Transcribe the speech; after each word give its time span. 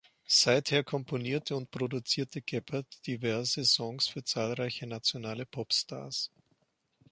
Seither 0.25 0.83
komponierte 0.83 1.55
und 1.55 1.69
produzierte 1.69 2.41
Geppert 2.41 3.05
diverse 3.05 3.63
Songs 3.65 4.07
für 4.07 4.23
zahlreiche 4.23 4.87
nationale 4.87 5.45
Popstars. 5.45 6.31